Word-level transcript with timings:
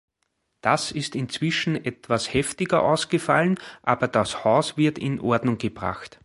Das 0.61 0.91
ist 0.91 1.13
inzwischen 1.15 1.75
etwas 1.75 2.33
heftiger 2.33 2.81
ausgefallen, 2.81 3.59
aber 3.83 4.07
das 4.07 4.43
Haus 4.43 4.75
wird 4.75 4.97
in 4.97 5.19
Ordnung 5.21 5.59
gebracht. 5.59 6.19